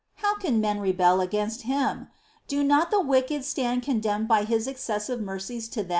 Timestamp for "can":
0.33-0.59